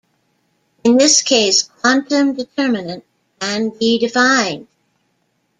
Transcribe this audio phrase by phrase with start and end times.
[0.83, 3.05] In this case quantum determinant
[3.39, 4.65] can be defined.